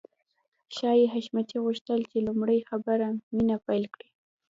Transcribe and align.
ښايي 0.75 1.05
حشمتي 1.13 1.57
غوښتل 1.65 1.99
چې 2.11 2.17
لومړی 2.27 2.59
خبرې 2.69 3.09
مينه 3.35 3.55
پيل 3.67 3.83
کړي. 3.93 4.09